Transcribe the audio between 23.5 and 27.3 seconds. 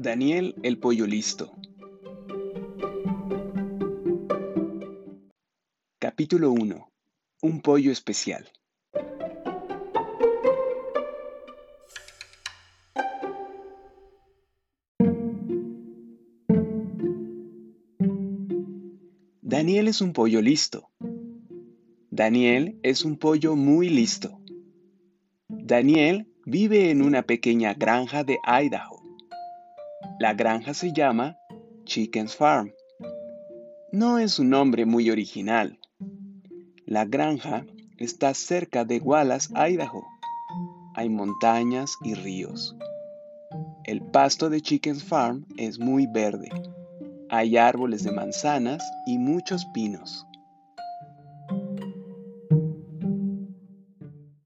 muy listo. Daniel vive en una